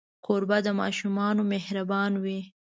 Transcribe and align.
کوربه 0.25 0.57
د 0.65 0.67
ماشومانو 0.81 1.41
مهربان 1.53 2.11
وي. 2.23 2.39